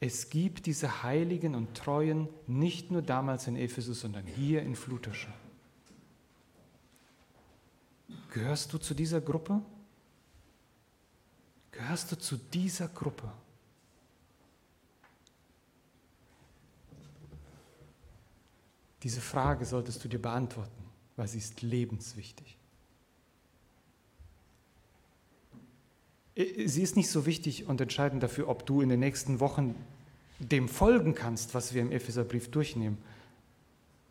[0.00, 5.32] Es gibt diese Heiligen und Treuen nicht nur damals in Ephesus, sondern hier in Flutischen.
[8.32, 9.62] Gehörst du zu dieser Gruppe?
[11.74, 13.32] Gehörst du zu dieser Gruppe?
[19.02, 20.84] Diese Frage solltest du dir beantworten,
[21.16, 22.56] weil sie ist lebenswichtig.
[26.36, 29.74] Sie ist nicht so wichtig und entscheidend dafür, ob du in den nächsten Wochen
[30.38, 32.98] dem folgen kannst, was wir im Epheserbrief durchnehmen.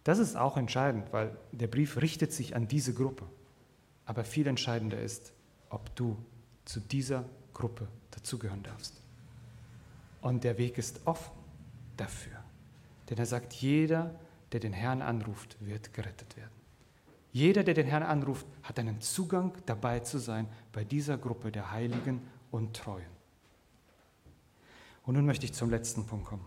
[0.03, 3.25] Das ist auch entscheidend, weil der Brief richtet sich an diese Gruppe.
[4.05, 5.31] Aber viel entscheidender ist,
[5.69, 6.17] ob du
[6.65, 9.01] zu dieser Gruppe dazugehören darfst.
[10.21, 11.33] Und der Weg ist offen
[11.97, 12.43] dafür.
[13.09, 14.15] Denn er sagt, jeder,
[14.51, 16.51] der den Herrn anruft, wird gerettet werden.
[17.31, 21.71] Jeder, der den Herrn anruft, hat einen Zugang dabei zu sein bei dieser Gruppe der
[21.71, 23.11] Heiligen und Treuen.
[25.03, 26.45] Und nun möchte ich zum letzten Punkt kommen.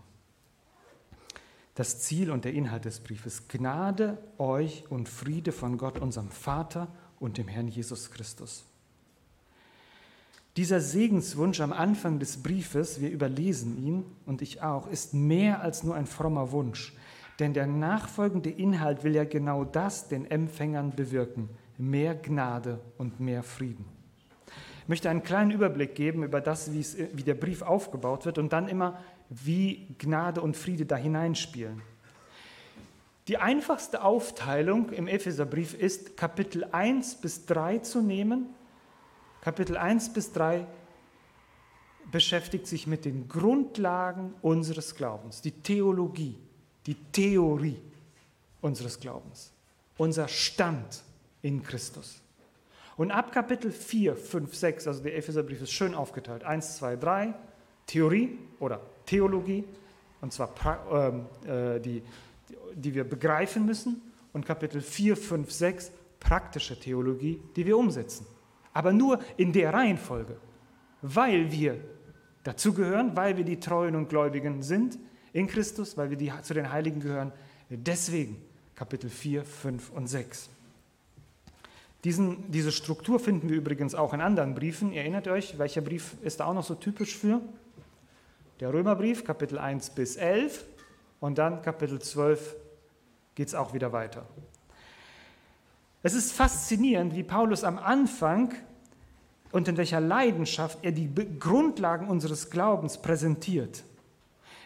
[1.75, 3.47] Das Ziel und der Inhalt des Briefes.
[3.47, 6.87] Gnade euch und Friede von Gott, unserem Vater
[7.19, 8.65] und dem Herrn Jesus Christus.
[10.57, 15.83] Dieser Segenswunsch am Anfang des Briefes, wir überlesen ihn und ich auch, ist mehr als
[15.83, 16.95] nur ein frommer Wunsch.
[17.37, 21.49] Denn der nachfolgende Inhalt will ja genau das den Empfängern bewirken.
[21.77, 23.85] Mehr Gnade und mehr Frieden.
[24.81, 28.67] Ich möchte einen kleinen Überblick geben über das, wie der Brief aufgebaut wird und dann
[28.67, 31.83] immer, wie Gnade und Friede da hineinspielen.
[33.27, 38.56] Die einfachste Aufteilung im Epheserbrief ist, Kapitel 1 bis 3 zu nehmen
[39.47, 40.67] Kapitel 1 bis 3
[42.11, 46.37] beschäftigt sich mit den Grundlagen unseres Glaubens, die Theologie,
[46.85, 47.79] die Theorie
[48.59, 49.53] unseres Glaubens,
[49.95, 51.01] unser Stand
[51.43, 52.19] in Christus.
[52.97, 57.33] Und ab Kapitel 4, 5, 6, also der Epheserbrief ist schön aufgeteilt, 1, 2, 3,
[57.85, 59.63] Theorie oder Theologie,
[60.19, 60.51] und zwar
[60.91, 62.03] ähm, äh, die,
[62.75, 64.01] die wir begreifen müssen,
[64.33, 68.27] und Kapitel 4, 5, 6, praktische Theologie, die wir umsetzen
[68.77, 70.37] aber nur in der Reihenfolge,
[71.01, 71.79] weil wir
[72.43, 74.99] dazugehören, weil wir die Treuen und Gläubigen sind
[75.33, 77.33] in Christus, weil wir die, zu den Heiligen gehören.
[77.71, 78.39] Deswegen
[78.75, 80.51] Kapitel 4, 5 und 6.
[82.03, 84.93] Diesen, diese Struktur finden wir übrigens auch in anderen Briefen.
[84.93, 87.41] Ihr erinnert euch, welcher Brief ist da auch noch so typisch für?
[88.59, 90.63] Der Römerbrief, Kapitel 1 bis 11
[91.19, 92.55] und dann Kapitel 12
[93.33, 94.27] geht es auch wieder weiter.
[96.07, 98.53] Es ist faszinierend, wie Paulus am Anfang
[99.51, 103.83] und in welcher Leidenschaft er die Grundlagen unseres Glaubens präsentiert.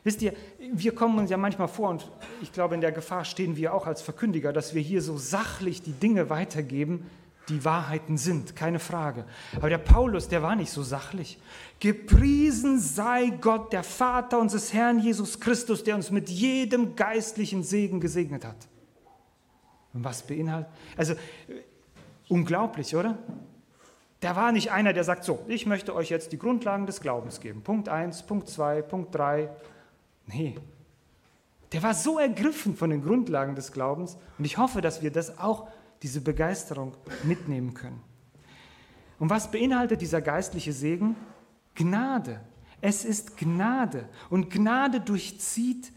[0.04, 0.34] Wisst ihr,
[0.72, 2.12] wir kommen uns ja manchmal vor, und
[2.44, 5.82] ich glaube, in der Gefahr stehen wir auch als Verkündiger, dass wir hier so sachlich
[5.82, 7.08] die Dinge weitergeben,
[7.50, 9.26] die Wahrheiten sind, keine Frage.
[9.56, 11.40] Aber der Paulus, der war nicht so sachlich.
[11.80, 18.00] Gepriesen sei Gott, der Vater unseres Herrn Jesus Christus, der uns mit jedem geistlichen Segen
[18.00, 18.68] gesegnet hat.
[19.94, 20.72] Und was beinhaltet?
[20.98, 21.16] Also,
[22.30, 23.18] unglaublich, oder?
[24.22, 27.40] Der war nicht einer, der sagt, so, ich möchte euch jetzt die Grundlagen des Glaubens
[27.40, 27.62] geben.
[27.62, 29.50] Punkt 1, Punkt 2, Punkt 3.
[30.28, 30.56] Nee.
[31.72, 35.40] Der war so ergriffen von den Grundlagen des Glaubens und ich hoffe, dass wir das
[35.40, 35.68] auch,
[36.04, 38.02] diese Begeisterung mitnehmen können.
[39.20, 41.16] Und was beinhaltet dieser geistliche Segen?
[41.76, 42.42] Gnade.
[42.82, 44.10] Es ist Gnade.
[44.32, 45.94] Und Gnade durchzieht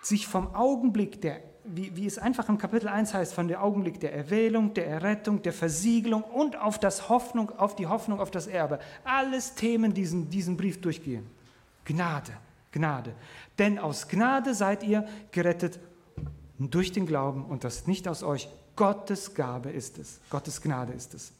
[0.00, 4.00] sich vom Augenblick der wie, wie es einfach im Kapitel 1 heißt, von der Augenblick
[4.00, 8.46] der Erwählung, der Errettung, der Versiegelung und auf, das Hoffnung, auf die Hoffnung auf das
[8.46, 8.78] Erbe.
[9.04, 11.26] Alles Themen diesen, diesen Brief durchgehen.
[11.84, 12.32] Gnade,
[12.72, 13.14] Gnade.
[13.58, 15.78] Denn aus Gnade seid ihr gerettet
[16.58, 18.48] durch den Glauben und das nicht aus euch.
[18.76, 20.20] Gottes Gabe ist es.
[20.30, 21.32] Gottes Gnade ist es.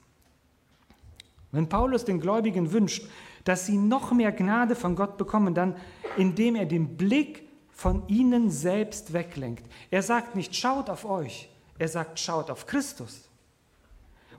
[1.50, 3.06] Wenn Paulus den Gläubigen wünscht,
[3.44, 5.76] dass sie noch mehr Gnade von Gott bekommen, dann
[6.16, 7.41] indem er den Blick
[7.72, 9.64] von ihnen selbst weglenkt.
[9.90, 13.28] Er sagt nicht, schaut auf euch, er sagt, schaut auf Christus.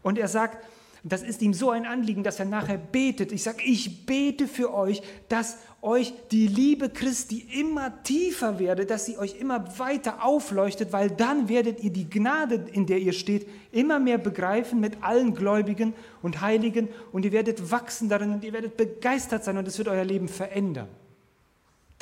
[0.01, 0.65] Und er sagt,
[1.05, 3.33] das ist ihm so ein Anliegen, dass er nachher betet.
[3.33, 9.05] Ich sage, ich bete für euch, dass euch die Liebe Christi immer tiefer werde, dass
[9.05, 13.49] sie euch immer weiter aufleuchtet, weil dann werdet ihr die Gnade, in der ihr steht,
[13.73, 18.53] immer mehr begreifen mit allen Gläubigen und Heiligen und ihr werdet wachsen darin und ihr
[18.53, 20.87] werdet begeistert sein und es wird euer Leben verändern.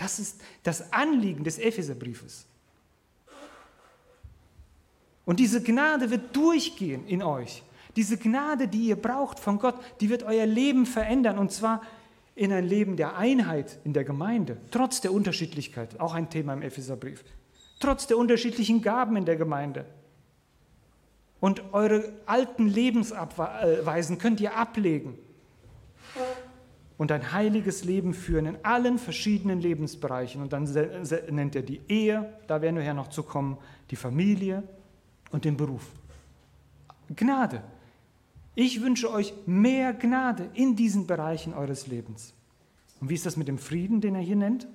[0.02, 2.48] Das ist das Anliegen des Epheserbriefes.
[5.26, 7.62] Und diese Gnade wird durchgehen in euch.
[7.96, 11.38] Diese Gnade, die ihr braucht von Gott, die wird euer Leben verändern.
[11.38, 11.84] Und zwar
[12.34, 16.64] in ein Leben der Einheit in der Gemeinde, trotz der Unterschiedlichkeit, auch ein Thema im
[16.64, 17.24] Epheserbrief,
[17.80, 19.86] trotz der unterschiedlichen Gaben in der Gemeinde.
[21.40, 25.20] Und eure alten Lebensweisen könnt ihr ablegen
[27.02, 30.40] und ein heiliges Leben führen in allen verschiedenen Lebensbereichen.
[30.40, 30.66] Und dann
[31.32, 33.58] nennt er die Ehe, da werden wir ja noch zu kommen,
[33.90, 34.62] die Familie
[35.32, 35.82] und den Beruf.
[37.16, 37.64] Gnade.
[38.54, 42.36] Ich wünsche euch mehr Gnade in diesen Bereichen eures Lebens.
[43.00, 44.68] Und wie ist das mit dem Frieden, den er hier nennt?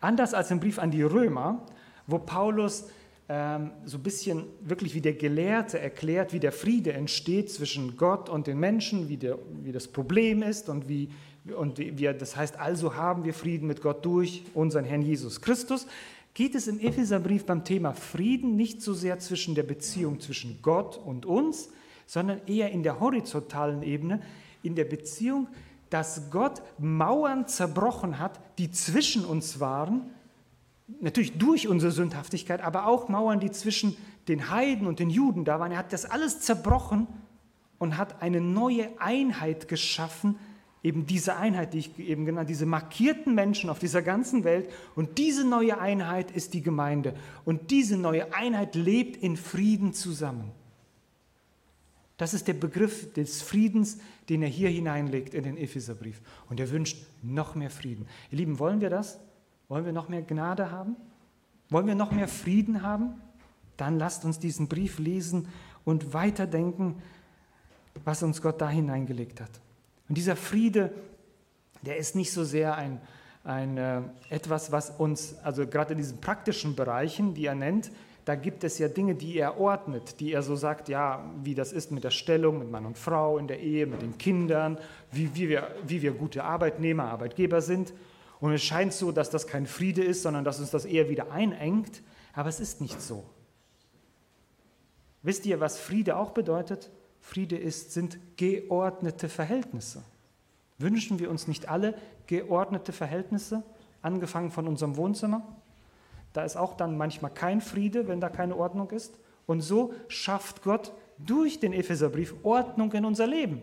[0.00, 1.64] Anders als im Brief an die Römer,
[2.08, 2.88] wo Paulus
[3.28, 8.28] ähm, so ein bisschen wirklich wie der Gelehrte erklärt, wie der Friede entsteht zwischen Gott
[8.28, 11.08] und den Menschen, wie, der, wie das Problem ist und wie,
[11.56, 15.88] und wie das heißt, also haben wir Frieden mit Gott durch unseren Herrn Jesus Christus,
[16.34, 20.96] geht es im Epheserbrief beim Thema Frieden nicht so sehr zwischen der Beziehung zwischen Gott
[20.96, 21.70] und uns,
[22.06, 24.20] sondern eher in der horizontalen Ebene,
[24.62, 25.48] in der Beziehung,
[25.90, 30.10] dass Gott Mauern zerbrochen hat, die zwischen uns waren
[31.00, 33.96] natürlich durch unsere Sündhaftigkeit, aber auch Mauern, die zwischen
[34.28, 35.72] den Heiden und den Juden da waren.
[35.72, 37.06] Er hat das alles zerbrochen
[37.78, 40.38] und hat eine neue Einheit geschaffen,
[40.82, 44.70] eben diese Einheit, die ich eben genannt, diese markierten Menschen auf dieser ganzen Welt.
[44.94, 47.14] Und diese neue Einheit ist die Gemeinde.
[47.44, 50.52] Und diese neue Einheit lebt in Frieden zusammen.
[52.18, 56.22] Das ist der Begriff des Friedens, den er hier hineinlegt in den Epheserbrief.
[56.48, 58.06] Und er wünscht noch mehr Frieden.
[58.30, 59.18] Ihr Lieben, wollen wir das?
[59.68, 60.96] Wollen wir noch mehr Gnade haben?
[61.70, 63.20] Wollen wir noch mehr Frieden haben?
[63.76, 65.48] Dann lasst uns diesen Brief lesen
[65.84, 67.02] und weiterdenken,
[68.04, 69.50] was uns Gott da hineingelegt hat.
[70.08, 70.92] Und dieser Friede,
[71.82, 73.00] der ist nicht so sehr ein,
[73.44, 77.90] ein äh, etwas, was uns, also gerade in diesen praktischen Bereichen, die er nennt,
[78.24, 81.72] da gibt es ja Dinge, die er ordnet, die er so sagt, ja, wie das
[81.72, 84.78] ist mit der Stellung, mit Mann und Frau in der Ehe, mit den Kindern,
[85.12, 87.92] wie, wie, wir, wie wir gute Arbeitnehmer, Arbeitgeber sind.
[88.40, 91.30] Und es scheint so, dass das kein Friede ist, sondern dass uns das eher wieder
[91.30, 92.02] einengt.
[92.34, 93.24] Aber es ist nicht so.
[95.22, 96.90] Wisst ihr, was Friede auch bedeutet?
[97.20, 100.04] Friede ist, sind geordnete Verhältnisse.
[100.78, 101.94] Wünschen wir uns nicht alle
[102.26, 103.62] geordnete Verhältnisse,
[104.02, 105.42] angefangen von unserem Wohnzimmer?
[106.32, 109.18] Da ist auch dann manchmal kein Friede, wenn da keine Ordnung ist.
[109.46, 113.62] Und so schafft Gott durch den Epheserbrief Ordnung in unser Leben.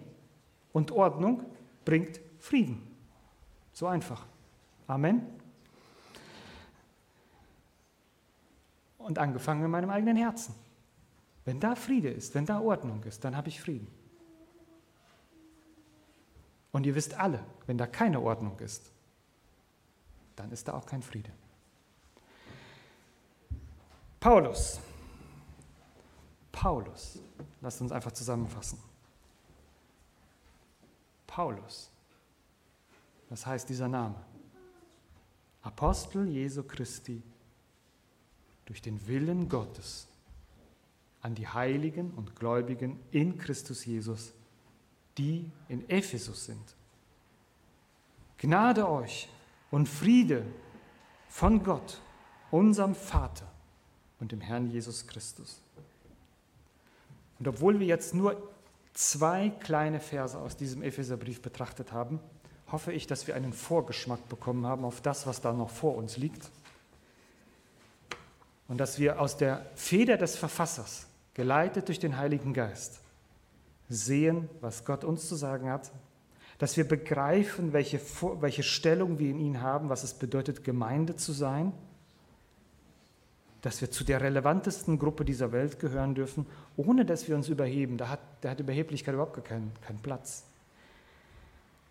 [0.71, 1.43] Und Ordnung
[1.85, 2.81] bringt Frieden.
[3.73, 4.25] So einfach.
[4.87, 5.25] Amen.
[8.97, 10.55] Und angefangen in meinem eigenen Herzen.
[11.45, 13.87] Wenn da Friede ist, wenn da Ordnung ist, dann habe ich Frieden.
[16.71, 18.91] Und ihr wisst alle, wenn da keine Ordnung ist,
[20.35, 21.31] dann ist da auch kein Friede.
[24.19, 24.79] Paulus.
[26.51, 27.19] Paulus.
[27.61, 28.79] Lasst uns einfach zusammenfassen.
[31.27, 31.91] Paulus.
[33.29, 34.15] Was heißt dieser Name?
[35.83, 37.21] Apostel Jesu Christi
[38.63, 40.07] durch den Willen Gottes
[41.21, 44.31] an die Heiligen und Gläubigen in Christus Jesus,
[45.17, 46.77] die in Ephesus sind.
[48.37, 49.27] Gnade euch
[49.71, 50.45] und Friede
[51.27, 51.99] von Gott,
[52.49, 53.51] unserem Vater
[54.21, 55.61] und dem Herrn Jesus Christus.
[57.39, 58.41] Und obwohl wir jetzt nur
[58.93, 62.21] zwei kleine Verse aus diesem Epheserbrief betrachtet haben,
[62.73, 66.17] hoffe ich, dass wir einen Vorgeschmack bekommen haben auf das, was da noch vor uns
[66.17, 66.49] liegt.
[68.67, 71.05] Und dass wir aus der Feder des Verfassers,
[71.35, 72.99] geleitet durch den Heiligen Geist,
[73.89, 75.91] sehen, was Gott uns zu sagen hat,
[76.57, 78.01] dass wir begreifen, welche,
[78.39, 81.73] welche Stellung wir in ihm haben, was es bedeutet, Gemeinde zu sein,
[83.61, 87.97] dass wir zu der relevantesten Gruppe dieser Welt gehören dürfen, ohne dass wir uns überheben.
[87.97, 90.45] Da hat, da hat Überheblichkeit überhaupt keinen, keinen Platz.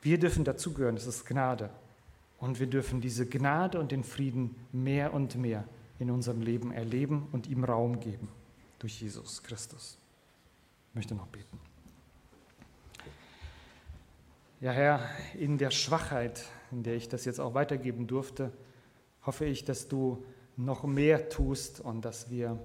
[0.03, 1.71] Wir dürfen dazugehören, das ist Gnade.
[2.39, 5.65] Und wir dürfen diese Gnade und den Frieden mehr und mehr
[6.01, 8.29] in unserem Leben erleben und ihm Raum geben
[8.81, 9.97] durch Jesus Christus.
[10.89, 11.59] Ich möchte noch beten.
[14.61, 18.53] Ja, Herr, in der Schwachheit, in der ich das jetzt auch weitergeben durfte,
[19.25, 20.25] hoffe ich, dass du
[20.57, 22.59] noch mehr tust und dass wir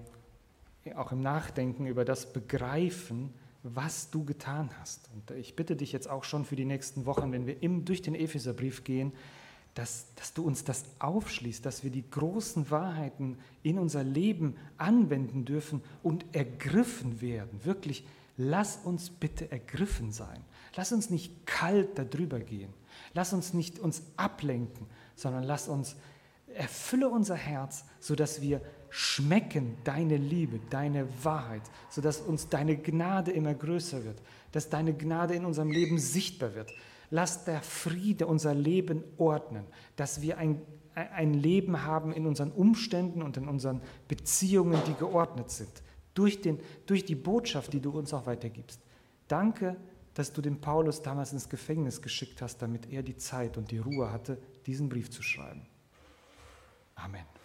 [0.96, 3.34] auch im Nachdenken über das begreifen,
[3.76, 5.10] was du getan hast.
[5.14, 8.02] Und ich bitte dich jetzt auch schon für die nächsten Wochen, wenn wir im, durch
[8.02, 9.14] den Epheserbrief gehen,
[9.74, 15.46] dass, dass du uns das aufschließt, dass wir die großen Wahrheiten in unser Leben anwenden
[15.46, 17.64] dürfen und ergriffen werden.
[17.64, 18.06] Wirklich,
[18.38, 20.44] lass uns bitte ergriffen sein.
[20.76, 22.74] Lass uns nicht kalt darüber gehen.
[23.14, 25.96] Lass uns nicht uns ablenken, sondern lass uns,
[26.48, 33.54] erfülle unser Herz, sodass wir schmecken deine Liebe, deine Wahrheit, sodass uns deine Gnade immer
[33.54, 34.22] größer wird,
[34.52, 36.72] dass deine Gnade in unserem Leben sichtbar wird.
[37.10, 39.66] Lass der Friede unser Leben ordnen,
[39.96, 40.62] dass wir ein,
[40.94, 45.72] ein Leben haben in unseren Umständen und in unseren Beziehungen, die geordnet sind,
[46.14, 48.82] durch, den, durch die Botschaft, die du uns auch weitergibst.
[49.28, 49.78] Danke,
[50.14, 53.78] dass du den Paulus damals ins Gefängnis geschickt hast, damit er die Zeit und die
[53.78, 55.68] Ruhe hatte, diesen Brief zu schreiben.
[56.96, 57.37] Amen.